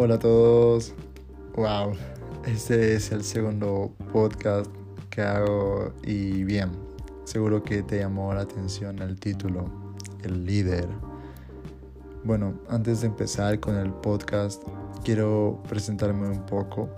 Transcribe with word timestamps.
Hola 0.00 0.14
a 0.14 0.18
todos. 0.20 0.94
Wow, 1.56 1.90
este 2.46 2.94
es 2.94 3.10
el 3.10 3.24
segundo 3.24 3.92
podcast 4.12 4.70
que 5.10 5.22
hago 5.22 5.92
y 6.04 6.44
bien, 6.44 6.70
seguro 7.24 7.64
que 7.64 7.82
te 7.82 7.98
llamó 7.98 8.32
la 8.32 8.42
atención 8.42 9.00
el 9.00 9.18
título, 9.18 9.64
el 10.22 10.46
líder. 10.46 10.86
Bueno, 12.22 12.54
antes 12.68 13.00
de 13.00 13.08
empezar 13.08 13.58
con 13.58 13.74
el 13.74 13.92
podcast, 13.92 14.62
quiero 15.02 15.60
presentarme 15.68 16.28
un 16.28 16.46
poco. 16.46 16.88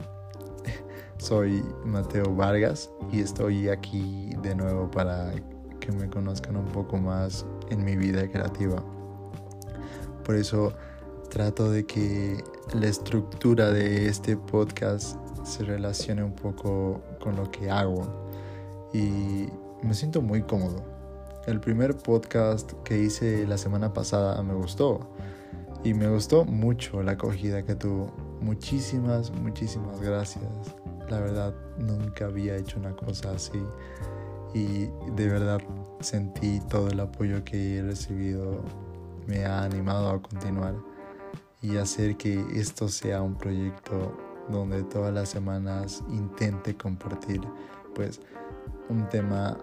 Soy 1.17 1.65
Mateo 1.87 2.35
Vargas 2.35 2.91
y 3.11 3.21
estoy 3.23 3.71
aquí 3.71 4.29
de 4.43 4.55
nuevo 4.55 4.91
para 4.91 5.33
que 5.81 5.91
me 5.91 6.07
conozcan 6.11 6.55
un 6.55 6.67
poco 6.67 6.99
más 6.99 7.47
en 7.71 7.83
mi 7.83 7.97
vida 7.97 8.31
creativa. 8.31 8.85
Por 10.23 10.37
eso 10.37 10.75
trato 11.31 11.71
de 11.71 11.87
que 11.87 12.45
la 12.75 12.87
estructura 12.87 13.71
de 13.71 14.09
este 14.09 14.37
podcast 14.37 15.17
se 15.45 15.65
relacione 15.65 16.23
un 16.23 16.35
poco 16.35 17.01
con 17.21 17.37
lo 17.37 17.51
que 17.51 17.71
hago 17.71 18.03
y 18.93 19.47
me 19.83 19.95
siento 19.95 20.21
muy 20.21 20.43
cómodo. 20.43 20.85
El 21.47 21.61
primer 21.61 21.97
podcast 21.97 22.73
que 22.85 22.99
hice 22.99 23.47
la 23.47 23.57
semana 23.57 23.95
pasada 23.95 24.43
me 24.43 24.55
gustó 24.55 25.09
y 25.85 25.95
me 25.95 26.09
gustó 26.09 26.45
mucho 26.45 27.03
la 27.03 27.13
acogida 27.13 27.65
que 27.65 27.77
tuvo. 27.77 28.13
Muchísimas, 28.41 29.31
muchísimas 29.31 30.01
gracias. 30.01 30.45
La 31.09 31.21
verdad, 31.21 31.55
nunca 31.79 32.27
había 32.27 32.57
hecho 32.57 32.79
una 32.79 32.95
cosa 32.95 33.33
así 33.33 33.63
y 34.53 34.89
de 35.15 35.29
verdad 35.29 35.61
sentí 36.01 36.61
todo 36.69 36.89
el 36.89 36.99
apoyo 36.99 37.45
que 37.45 37.79
he 37.79 37.83
recibido. 37.83 38.63
Me 39.27 39.45
ha 39.45 39.63
animado 39.63 40.11
a 40.11 40.21
continuar 40.21 40.90
y 41.63 41.77
hacer 41.77 42.17
que 42.17 42.45
esto 42.53 42.89
sea 42.89 43.23
un 43.23 43.35
proyecto 43.35 44.17
donde 44.49 44.83
todas 44.83 45.13
las 45.13 45.29
semanas 45.29 46.03
intente 46.09 46.77
compartir 46.77 47.41
pues 47.95 48.21
un 48.89 49.09
tema 49.09 49.59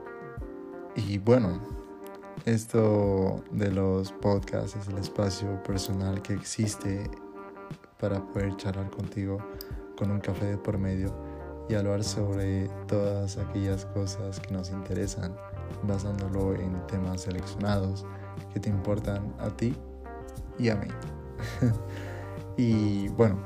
y 0.95 1.17
bueno 1.17 1.59
esto 2.45 3.44
de 3.52 3.72
los 3.72 4.12
podcasts 4.12 4.76
es 4.76 4.88
el 4.88 4.98
espacio 5.00 5.62
personal 5.64 6.22
que 6.22 6.34
existe 6.34 7.09
para 8.00 8.22
poder 8.28 8.56
charlar 8.58 8.89
contigo 8.89 9.39
con 9.98 10.11
un 10.11 10.20
café 10.20 10.45
de 10.45 10.58
por 10.58 10.78
medio 10.78 11.11
y 11.67 11.73
hablar 11.73 12.04
sobre 12.04 12.70
todas 12.88 13.38
aquellas 13.38 13.86
cosas 13.88 14.39
que 14.39 14.54
nos 14.54 14.70
interesan 14.70 15.36
basándolo 15.84 16.54
en 16.54 16.86
temas 16.88 17.22
seleccionados 17.22 18.06
que 18.54 18.59
te 18.59 18.70
importan 18.70 19.34
a 19.39 19.50
ti 19.50 19.76
y 20.58 20.70
a 20.70 20.76
mí. 20.76 20.88
y 22.58 23.08
bueno, 23.10 23.40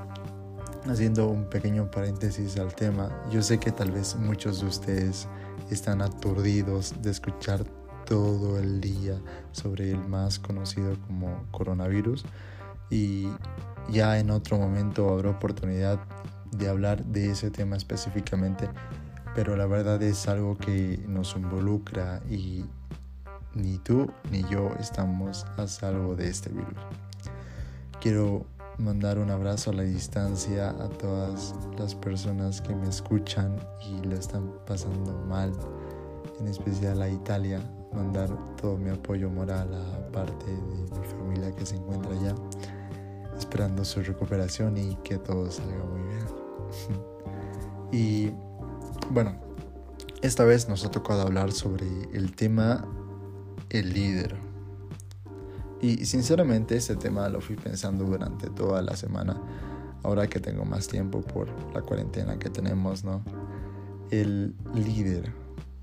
haciendo 0.89 1.27
un 1.27 1.49
pequeño 1.49 1.89
paréntesis 1.89 2.57
al 2.57 2.73
tema, 2.73 3.09
yo 3.31 3.41
sé 3.41 3.59
que 3.59 3.71
tal 3.71 3.91
vez 3.91 4.15
muchos 4.15 4.61
de 4.61 4.67
ustedes 4.67 5.27
están 5.69 6.01
aturdidos 6.01 6.93
de 7.01 7.11
escuchar 7.11 7.63
todo 8.05 8.59
el 8.59 8.81
día 8.81 9.19
sobre 9.51 9.91
el 9.91 10.07
más 10.07 10.39
conocido 10.39 10.97
como 11.07 11.45
coronavirus 11.51 12.25
y 12.89 13.27
ya 13.89 14.19
en 14.19 14.31
otro 14.31 14.57
momento 14.57 15.09
habrá 15.09 15.29
oportunidad 15.29 15.99
de 16.51 16.67
hablar 16.67 17.05
de 17.05 17.31
ese 17.31 17.49
tema 17.49 17.77
específicamente, 17.77 18.69
pero 19.33 19.55
la 19.55 19.65
verdad 19.65 20.01
es 20.03 20.27
algo 20.27 20.57
que 20.57 21.01
nos 21.07 21.35
involucra 21.35 22.21
y 22.29 22.65
ni 23.53 23.77
tú 23.77 24.11
ni 24.29 24.43
yo 24.49 24.71
estamos 24.79 25.45
a 25.57 25.67
salvo 25.67 26.15
de 26.15 26.29
este 26.29 26.49
virus. 26.49 26.77
Quiero 28.01 28.47
mandar 28.79 29.19
un 29.19 29.29
abrazo 29.29 29.69
a 29.69 29.73
la 29.73 29.83
distancia 29.83 30.71
a 30.71 30.89
todas 30.89 31.53
las 31.77 31.93
personas 31.93 32.59
que 32.59 32.73
me 32.73 32.89
escuchan 32.89 33.55
y 33.79 34.03
lo 34.07 34.15
están 34.15 34.51
pasando 34.65 35.13
mal, 35.27 35.53
en 36.39 36.47
especial 36.47 36.99
a 37.03 37.07
Italia. 37.07 37.61
Mandar 37.93 38.27
todo 38.59 38.75
mi 38.75 38.89
apoyo 38.89 39.29
moral 39.29 39.69
a 39.75 40.11
parte 40.11 40.47
de 40.47 40.61
mi 40.99 41.07
familia 41.09 41.55
que 41.55 41.63
se 41.63 41.75
encuentra 41.75 42.11
allá, 42.11 42.33
esperando 43.37 43.85
su 43.85 44.01
recuperación 44.01 44.77
y 44.77 44.95
que 45.03 45.19
todo 45.19 45.51
salga 45.51 45.85
muy 45.85 46.01
bien. 46.01 46.25
y 47.91 48.31
bueno, 49.11 49.35
esta 50.23 50.43
vez 50.43 50.67
nos 50.67 50.83
ha 50.85 50.89
tocado 50.89 51.21
hablar 51.21 51.51
sobre 51.51 51.85
el 52.13 52.35
tema 52.35 52.83
el 53.69 53.93
líder. 53.93 54.50
Y 55.81 56.05
sinceramente 56.05 56.75
ese 56.77 56.95
tema 56.95 57.27
lo 57.29 57.41
fui 57.41 57.55
pensando 57.55 58.05
durante 58.05 58.49
toda 58.49 58.81
la 58.81 58.95
semana, 58.95 59.41
ahora 60.03 60.27
que 60.27 60.39
tengo 60.39 60.63
más 60.63 60.87
tiempo 60.87 61.21
por 61.21 61.49
la 61.73 61.81
cuarentena 61.81 62.37
que 62.37 62.49
tenemos, 62.49 63.03
¿no? 63.03 63.23
El 64.11 64.53
líder, 64.75 65.31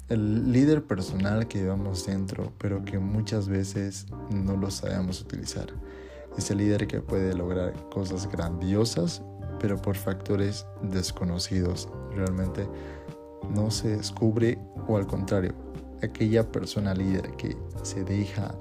el 0.09 0.53
líder 0.53 0.85
personal 0.85 1.49
que 1.49 1.59
llevamos 1.59 2.07
dentro, 2.07 2.53
pero 2.59 2.85
que 2.85 2.99
muchas 2.99 3.49
veces 3.49 4.07
no 4.31 4.57
lo 4.57 4.71
sabemos 4.71 5.21
utilizar. 5.21 5.67
Es 6.37 6.51
el 6.53 6.59
líder 6.59 6.87
que 6.87 7.01
puede 7.01 7.35
lograr 7.35 7.75
cosas 7.91 8.31
grandiosas, 8.31 9.23
pero 9.59 9.77
por 9.83 9.97
factores 9.97 10.65
desconocidos. 10.83 11.89
Realmente 12.15 12.69
no 13.55 13.71
se 13.73 13.97
descubre 13.97 14.59
o 14.87 14.97
al 14.97 15.07
contrario, 15.07 15.55
aquella 16.03 16.51
persona 16.51 16.95
líder 16.95 17.33
que 17.37 17.57
se 17.83 18.05
deja 18.05 18.55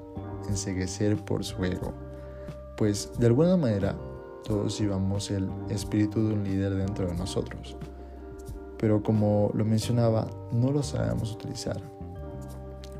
enseguecer 0.48 1.16
por 1.24 1.44
su 1.44 1.64
ego, 1.64 1.92
pues 2.76 3.10
de 3.18 3.26
alguna 3.26 3.56
manera 3.56 3.96
todos 4.44 4.78
llevamos 4.78 5.30
el 5.30 5.48
espíritu 5.68 6.26
de 6.26 6.34
un 6.34 6.44
líder 6.44 6.74
dentro 6.74 7.06
de 7.06 7.14
nosotros, 7.14 7.76
pero 8.78 9.02
como 9.02 9.50
lo 9.54 9.64
mencionaba, 9.64 10.28
no 10.52 10.70
lo 10.70 10.82
sabemos 10.82 11.32
utilizar. 11.32 11.80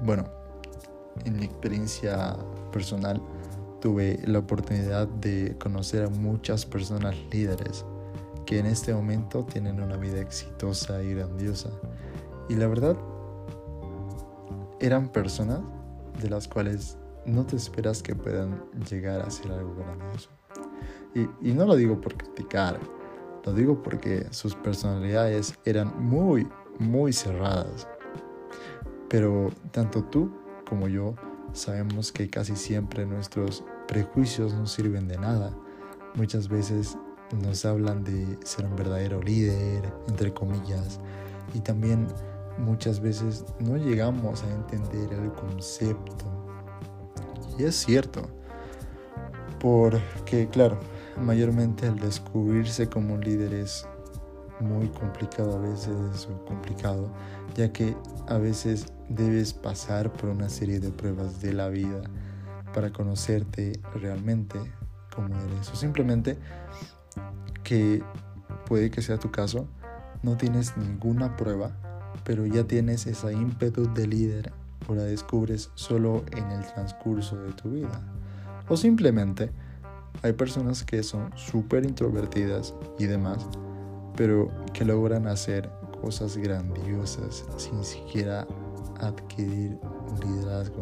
Bueno, 0.04 0.24
en 1.24 1.36
mi 1.36 1.44
experiencia 1.44 2.36
personal 2.72 3.20
tuve 3.80 4.20
la 4.26 4.40
oportunidad 4.40 5.08
de 5.08 5.56
conocer 5.58 6.04
a 6.04 6.08
muchas 6.08 6.66
personas 6.66 7.14
líderes 7.30 7.84
que 8.46 8.58
en 8.58 8.66
este 8.66 8.94
momento 8.94 9.44
tienen 9.44 9.80
una 9.80 9.96
vida 9.96 10.20
exitosa 10.20 11.02
y 11.02 11.14
grandiosa. 11.14 11.68
Y 12.48 12.54
la 12.54 12.66
verdad, 12.66 12.96
eran 14.80 15.08
personas 15.08 15.60
de 16.22 16.30
las 16.30 16.48
cuales 16.48 16.96
no 17.26 17.46
te 17.46 17.56
esperas 17.56 18.02
que 18.02 18.14
puedan 18.14 18.64
llegar 18.88 19.20
a 19.20 19.30
ser 19.30 19.52
algo 19.52 19.74
grandioso. 19.74 20.30
Y, 21.14 21.50
y 21.50 21.52
no 21.52 21.64
lo 21.66 21.76
digo 21.76 22.00
por 22.00 22.16
criticar, 22.16 22.78
lo 23.44 23.52
digo 23.52 23.82
porque 23.82 24.26
sus 24.30 24.54
personalidades 24.54 25.54
eran 25.64 25.92
muy, 26.04 26.46
muy 26.78 27.12
cerradas. 27.12 27.88
Pero 29.08 29.50
tanto 29.70 30.04
tú 30.04 30.30
como 30.68 30.88
yo 30.88 31.14
sabemos 31.52 32.12
que 32.12 32.28
casi 32.28 32.56
siempre 32.56 33.06
nuestros 33.06 33.64
prejuicios 33.86 34.54
no 34.54 34.66
sirven 34.66 35.08
de 35.08 35.18
nada. 35.18 35.56
Muchas 36.14 36.48
veces 36.48 36.96
nos 37.42 37.64
hablan 37.64 38.04
de 38.04 38.38
ser 38.44 38.66
un 38.66 38.76
verdadero 38.76 39.22
líder, 39.22 39.92
entre 40.08 40.32
comillas, 40.32 41.00
y 41.54 41.60
también 41.60 42.06
muchas 42.58 43.00
veces 43.00 43.44
no 43.60 43.76
llegamos 43.76 44.42
a 44.42 44.52
entender 44.52 45.12
el 45.12 45.32
concepto 45.32 46.37
y 47.58 47.64
es 47.64 47.74
cierto, 47.74 48.28
porque 49.60 50.48
claro, 50.48 50.78
mayormente 51.20 51.86
el 51.86 51.98
descubrirse 51.98 52.88
como 52.88 53.18
líder 53.18 53.52
es 53.52 53.86
muy 54.60 54.88
complicado 54.88 55.56
a 55.56 55.60
veces 55.60 56.28
o 56.30 56.44
complicado, 56.44 57.10
ya 57.54 57.72
que 57.72 57.96
a 58.28 58.38
veces 58.38 58.86
debes 59.08 59.52
pasar 59.52 60.12
por 60.12 60.30
una 60.30 60.48
serie 60.48 60.80
de 60.80 60.90
pruebas 60.90 61.40
de 61.40 61.52
la 61.52 61.68
vida 61.68 62.02
para 62.72 62.92
conocerte 62.92 63.80
realmente 63.94 64.58
como 65.14 65.34
eres 65.34 65.70
o 65.70 65.76
simplemente 65.76 66.38
que 67.64 68.02
puede 68.66 68.90
que 68.90 69.02
sea 69.02 69.18
tu 69.18 69.30
caso, 69.30 69.66
no 70.22 70.36
tienes 70.36 70.76
ninguna 70.76 71.36
prueba, 71.36 71.76
pero 72.24 72.46
ya 72.46 72.64
tienes 72.64 73.06
esa 73.06 73.32
ímpetu 73.32 73.92
de 73.92 74.06
líder 74.06 74.52
o 74.88 74.94
la 74.94 75.04
descubres 75.04 75.70
solo 75.74 76.24
en 76.32 76.50
el 76.50 76.66
transcurso 76.66 77.36
de 77.36 77.52
tu 77.52 77.70
vida. 77.70 78.00
O 78.68 78.76
simplemente 78.76 79.52
hay 80.22 80.32
personas 80.32 80.82
que 80.82 81.02
son 81.02 81.30
súper 81.36 81.84
introvertidas 81.84 82.74
y 82.98 83.04
demás, 83.04 83.46
pero 84.16 84.50
que 84.72 84.84
logran 84.84 85.26
hacer 85.28 85.70
cosas 86.02 86.36
grandiosas 86.36 87.44
sin 87.56 87.84
siquiera 87.84 88.46
adquirir 89.00 89.78
un 90.10 90.20
liderazgo. 90.20 90.80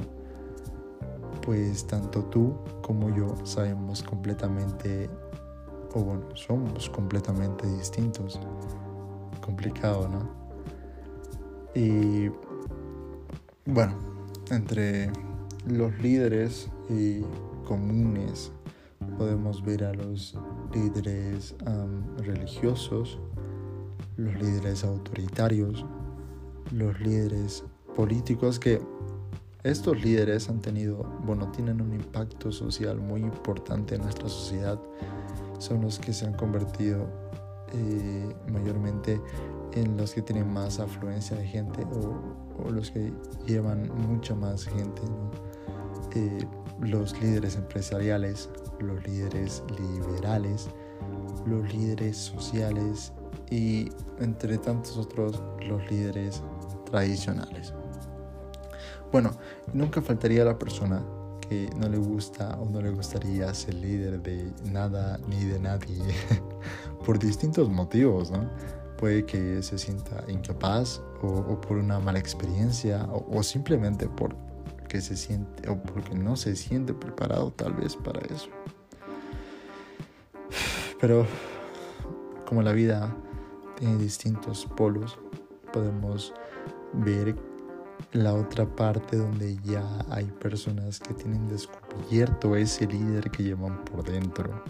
Pues 1.43 1.87
tanto 1.87 2.25
tú 2.25 2.55
como 2.83 3.15
yo 3.15 3.35
sabemos 3.45 4.03
completamente, 4.03 5.11
o 5.95 6.01
bueno, 6.03 6.35
somos 6.35 6.89
completamente 6.89 7.67
distintos. 7.67 8.41
Complicado, 9.45 10.09
¿no? 10.09 10.47
Y 11.75 12.31
bueno, 13.67 13.95
entre 14.51 15.11
los 15.67 15.97
líderes 15.99 16.71
y 16.89 17.23
comunes 17.67 18.53
podemos 19.19 19.65
ver 19.65 19.85
a 19.85 19.93
los 19.93 20.39
líderes 20.73 21.55
religiosos, 22.19 23.19
los 24.17 24.35
líderes 24.35 24.85
autoritarios, 24.85 25.85
los 26.73 26.99
líderes 27.01 27.65
políticos 27.95 28.59
que 28.59 28.81
estos 29.65 30.01
líderes 30.01 30.49
han 30.49 30.61
tenido, 30.61 31.03
bueno, 31.25 31.51
tienen 31.51 31.81
un 31.81 31.93
impacto 31.93 32.53
social 32.53 32.99
muy 32.99 33.23
importante 33.23 33.97
en 33.97 34.03
nuestra 34.03 34.29
sociedad. 34.29 34.79
Son 35.59 35.81
los 35.81 35.99
que 35.99 36.13
se 36.13 36.25
han 36.25 36.35
convertido 36.35 37.09
eh, 37.73 38.33
mayormente 38.53 39.21
en 39.73 39.97
los 39.97 40.13
que 40.13 40.23
tienen 40.23 40.53
más 40.53 40.79
afluencia 40.79 41.37
de 41.37 41.47
gente 41.49 41.83
o, 41.85 42.46
los 42.71 42.91
que 42.91 43.13
llevan 43.47 43.91
mucha 44.09 44.35
más 44.35 44.65
gente. 44.65 45.03
Eh, 46.15 46.47
los 46.81 47.19
líderes 47.21 47.57
empresariales, 47.57 48.51
los 48.81 49.07
líderes 49.07 49.63
liberales, 49.79 50.69
los 51.47 51.73
líderes 51.73 52.17
sociales 52.17 53.13
y 53.51 53.91
entre 54.19 54.59
tantos 54.59 54.97
otros 54.97 55.43
los 55.67 55.91
líderes 55.91 56.43
tradicionales. 56.91 57.73
Bueno, 59.13 59.31
nunca 59.73 60.03
faltaría 60.03 60.45
la 60.45 60.59
persona 60.59 61.05
que 61.49 61.71
no 61.77 61.89
le 61.89 61.99
gusta 61.99 62.59
o 62.61 62.69
no 62.69 62.81
le 62.81 62.91
gustaría 62.91 63.53
ser 63.55 63.75
líder 63.75 64.21
de 64.21 64.53
nada 64.65 65.19
ni 65.29 65.45
de 65.45 65.61
nadie 65.61 66.03
por 67.07 67.19
distintos 67.19 67.69
motivos, 67.69 68.31
¿no? 68.31 68.51
Puede 68.99 69.27
que 69.27 69.63
se 69.63 69.79
sienta 69.79 70.25
incapaz 70.29 71.03
o, 71.23 71.61
por 71.61 71.77
una 71.77 71.99
mala 71.99 72.19
experiencia 72.19 73.05
o, 73.11 73.39
o 73.39 73.43
simplemente 73.43 74.09
porque 74.09 75.01
se 75.01 75.17
siente 75.17 75.69
o 75.69 75.81
porque 75.81 76.15
no 76.15 76.37
se 76.37 76.57
siente 76.57 76.95
preparado 76.95 77.53
tal 77.53 77.75
vez 77.75 77.97
para 77.97 78.21
eso. 78.35 78.49
Pero 81.01 81.27
como 82.47 82.63
la 82.63 82.73
vida 82.73 83.15
tiene 83.79 83.99
distintos 83.99 84.67
polos, 84.77 85.19
podemos 85.73 86.33
ver 86.95 87.37
la 88.13 88.35
otra 88.35 88.67
parte 88.67 89.17
donde 89.17 89.57
ya 89.65 89.85
hay 90.11 90.25
personas 90.25 91.01
que 91.01 91.15
tienen 91.15 91.49
descubierto 91.49 92.57
ese 92.57 92.87
líder 92.87 93.31
que 93.31 93.43
llevan 93.43 93.85
por 93.85 94.05
dentro 94.05 94.63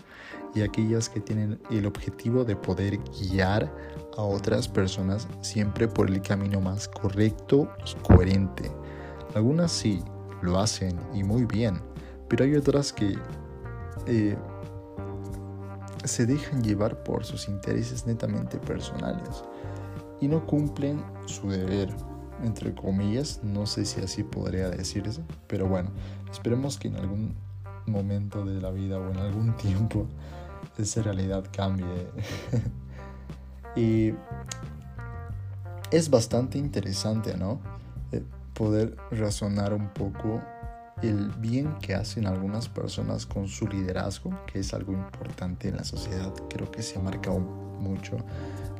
y 0.54 0.62
aquellas 0.62 1.08
que 1.08 1.20
tienen 1.20 1.60
el 1.70 1.86
objetivo 1.86 2.44
de 2.44 2.56
poder 2.56 2.98
guiar 2.98 3.70
a 4.16 4.22
otras 4.22 4.68
personas 4.68 5.28
siempre 5.42 5.86
por 5.86 6.10
el 6.10 6.22
camino 6.22 6.60
más 6.60 6.88
correcto 6.88 7.68
y 7.84 7.94
coherente. 8.02 8.72
Algunas 9.34 9.70
sí 9.70 10.02
lo 10.42 10.58
hacen 10.58 10.98
y 11.12 11.22
muy 11.22 11.44
bien, 11.44 11.80
pero 12.28 12.44
hay 12.44 12.54
otras 12.54 12.92
que 12.92 13.18
eh, 14.06 14.36
se 16.04 16.24
dejan 16.24 16.62
llevar 16.62 17.02
por 17.02 17.24
sus 17.24 17.48
intereses 17.48 18.06
netamente 18.06 18.58
personales 18.58 19.44
y 20.20 20.28
no 20.28 20.46
cumplen 20.46 21.04
su 21.26 21.50
deber 21.50 21.94
entre 22.42 22.74
comillas, 22.74 23.40
no 23.42 23.66
sé 23.66 23.84
si 23.84 24.00
así 24.00 24.22
podría 24.22 24.68
decirse, 24.68 25.22
pero 25.46 25.66
bueno, 25.66 25.90
esperemos 26.30 26.78
que 26.78 26.88
en 26.88 26.96
algún 26.96 27.34
momento 27.86 28.44
de 28.44 28.60
la 28.60 28.70
vida 28.70 28.98
o 28.98 29.10
en 29.10 29.18
algún 29.18 29.56
tiempo 29.56 30.06
esa 30.78 31.02
realidad 31.02 31.44
cambie. 31.52 31.86
y 33.76 34.12
es 35.90 36.10
bastante 36.10 36.58
interesante, 36.58 37.36
¿no? 37.36 37.60
Eh, 38.12 38.22
poder 38.54 38.96
razonar 39.10 39.72
un 39.72 39.88
poco 39.88 40.42
el 41.02 41.30
bien 41.38 41.76
que 41.78 41.94
hacen 41.94 42.26
algunas 42.26 42.68
personas 42.68 43.26
con 43.26 43.48
su 43.48 43.66
liderazgo, 43.68 44.30
que 44.46 44.60
es 44.60 44.72
algo 44.72 44.92
importante 44.92 45.68
en 45.68 45.76
la 45.76 45.84
sociedad, 45.84 46.32
creo 46.48 46.70
que 46.70 46.82
se 46.82 46.98
ha 46.98 47.02
marcado 47.02 47.38
mucho, 47.38 48.16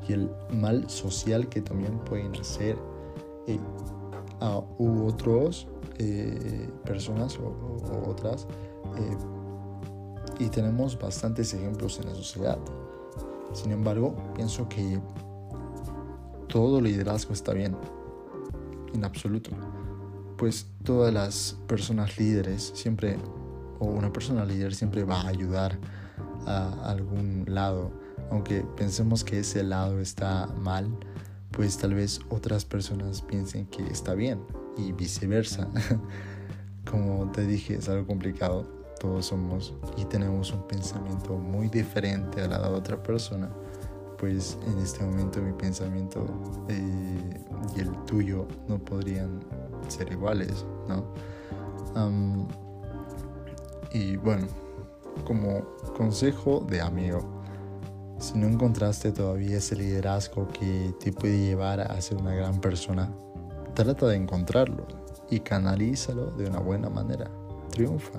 y 0.09 0.15
el 0.15 0.31
mal 0.51 0.89
social 0.89 1.49
que 1.49 1.61
también 1.61 1.99
pueden 1.99 2.35
hacer 2.37 2.79
u 4.79 5.07
otros 5.07 5.69
eh, 5.99 6.69
personas 6.85 7.39
o, 7.39 8.11
otras 8.11 8.47
eh, 8.97 9.17
y 10.39 10.49
tenemos 10.49 10.99
bastantes 10.99 11.55
ejemplos 11.55 11.99
en 11.99 12.07
la 12.07 12.15
sociedad. 12.15 12.59
Sin 13.53 13.73
embargo, 13.73 14.15
pienso 14.35 14.69
que 14.69 15.01
todo 16.49 16.81
liderazgo 16.81 17.33
está 17.33 17.55
bien, 17.55 17.77
en 18.93 19.05
absoluto, 19.05 19.51
pues 20.37 20.67
todas 20.85 21.13
las 21.13 21.57
personas 21.67 22.19
líderes 22.19 22.73
siempre, 22.75 23.17
o 23.79 23.87
una 23.87 24.13
persona 24.13 24.45
líder 24.45 24.75
siempre 24.75 25.05
va 25.05 25.23
a 25.23 25.29
ayudar 25.29 25.79
a 26.47 26.91
algún 26.91 27.45
lado, 27.49 27.91
aunque 28.31 28.63
pensemos 28.77 29.25
que 29.25 29.41
ese 29.41 29.63
lado 29.63 30.01
está 30.01 30.47
mal, 30.47 30.91
pues 31.57 31.79
tal 31.79 31.95
vez 31.95 32.21
otras 32.29 32.67
personas 32.67 33.23
piensen 33.23 33.67
que 33.67 33.83
está 33.87 34.13
bien 34.13 34.39
y 34.77 34.93
viceversa. 34.93 35.67
Como 36.91 37.33
te 37.33 37.47
dije, 37.47 37.77
es 37.77 37.89
algo 37.89 38.07
complicado. 38.07 38.69
Todos 39.01 39.27
somos 39.27 39.75
y 39.97 40.05
tenemos 40.05 40.53
un 40.53 40.67
pensamiento 40.69 41.35
muy 41.39 41.69
diferente 41.69 42.43
a 42.43 42.49
la 42.49 42.59
de 42.59 42.69
otra 42.69 43.03
persona. 43.03 43.49
Pues 44.19 44.59
en 44.67 44.79
este 44.79 45.03
momento 45.03 45.41
mi 45.41 45.53
pensamiento 45.55 46.27
eh, 46.69 47.41
y 47.75 47.81
el 47.81 47.91
tuyo 48.05 48.47
no 48.69 48.79
podrían 48.79 49.41
ser 49.89 50.13
iguales, 50.13 50.65
¿no? 50.89 51.05
y 53.95 54.17
bueno, 54.17 54.47
como 55.25 55.63
consejo 55.97 56.67
de 56.69 56.83
amigo, 56.83 57.36
si 58.19 58.39
no 58.39 58.47
encontraste 58.47 59.13
todavía 59.13 59.59
ese 59.59 59.77
liderazgo 59.77 60.49
que 60.49 60.95
te 60.99 61.13
puede 61.13 61.39
llevar 61.39 61.81
a 61.81 62.01
ser 62.01 62.19
una 62.19 62.35
gran 62.35 62.61
persona, 62.61 63.15
trata 63.75 64.07
de 64.07 64.17
encontrarlo 64.17 64.87
y 65.31 65.41
canalízalo 65.41 66.31
de 66.33 66.49
una 66.49 66.61
buena 66.61 66.89
manera. 66.89 67.31
Triunfa. 67.71 68.19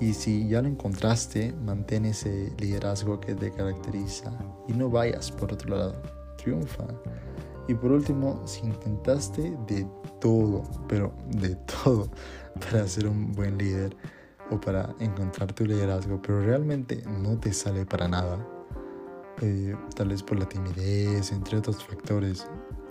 Y 0.00 0.14
si 0.14 0.48
ya 0.48 0.62
lo 0.62 0.68
encontraste, 0.68 1.52
mantén 1.52 2.06
ese 2.06 2.52
liderazgo 2.58 3.20
que 3.20 3.34
te 3.34 3.52
caracteriza 3.52 4.32
y 4.68 4.72
no 4.72 4.88
vayas 4.88 5.30
por 5.30 5.52
otro 5.52 5.76
lado. 5.76 6.02
Triunfa. 6.36 6.84
Y 7.68 7.74
por 7.74 7.92
último, 7.92 8.42
si 8.46 8.66
intentaste 8.66 9.56
de 9.66 9.86
todo, 10.20 10.62
pero 10.88 11.12
de 11.30 11.54
todo, 11.84 12.08
para 12.60 12.86
ser 12.88 13.06
un 13.06 13.32
buen 13.32 13.58
líder 13.58 13.96
o 14.50 14.60
para 14.60 14.94
encontrar 14.98 15.52
tu 15.52 15.64
liderazgo, 15.64 16.20
pero 16.20 16.40
realmente 16.40 17.02
no 17.06 17.38
te 17.38 17.52
sale 17.52 17.86
para 17.86 18.08
nada, 18.08 18.38
eh, 19.40 19.76
tal 19.96 20.08
vez 20.08 20.22
por 20.22 20.38
la 20.38 20.48
timidez, 20.48 21.32
entre 21.32 21.58
otros 21.58 21.82
factores 21.84 22.46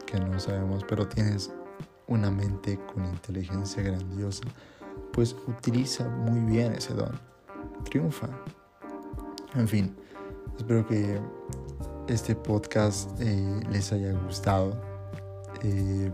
que 0.05 0.19
no 0.19 0.39
sabemos, 0.39 0.83
pero 0.87 1.07
tienes 1.07 1.51
una 2.07 2.29
mente 2.29 2.79
con 2.93 3.05
inteligencia 3.05 3.81
grandiosa, 3.81 4.43
pues 5.11 5.35
utiliza 5.47 6.07
muy 6.09 6.39
bien 6.51 6.73
ese 6.73 6.93
don. 6.93 7.19
Triunfa. 7.85 8.27
En 9.55 9.67
fin, 9.67 9.95
espero 10.57 10.85
que 10.87 11.19
este 12.07 12.35
podcast 12.35 13.09
eh, 13.19 13.61
les 13.69 13.91
haya 13.93 14.11
gustado. 14.13 14.79
Eh, 15.61 16.11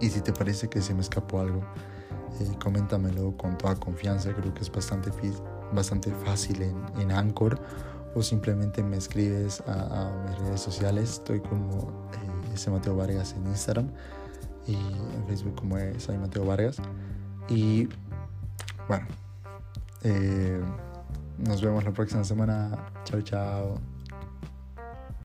y 0.00 0.10
si 0.10 0.20
te 0.20 0.32
parece 0.32 0.68
que 0.68 0.80
se 0.80 0.94
me 0.94 1.00
escapó 1.00 1.40
algo, 1.40 1.62
coméntamelo 2.62 3.36
con 3.36 3.56
toda 3.56 3.76
confianza. 3.76 4.32
Creo 4.34 4.52
que 4.52 4.60
es 4.60 4.70
bastante, 4.70 5.10
bastante 5.72 6.12
fácil 6.24 6.62
en, 6.62 7.00
en 7.00 7.12
Anchor 7.12 7.58
o 8.16 8.22
simplemente 8.22 8.82
me 8.82 8.96
escribes 8.96 9.62
a, 9.66 10.10
mis 10.26 10.38
redes 10.38 10.60
sociales. 10.62 11.12
Estoy 11.12 11.40
como 11.40 12.08
eh, 12.14 12.70
Mateo 12.70 12.96
Vargas 12.96 13.34
en 13.34 13.46
Instagram 13.46 13.90
y 14.66 14.74
en 14.74 15.24
Facebook 15.28 15.54
como 15.54 15.76
soy 15.98 16.16
Mateo 16.16 16.46
Vargas. 16.46 16.78
Y 17.48 17.88
bueno, 18.88 19.06
eh, 20.02 20.60
nos 21.38 21.60
vemos 21.60 21.84
la 21.84 21.92
próxima 21.92 22.24
semana. 22.24 22.88
Chao, 23.04 23.20
chao. 23.20 23.95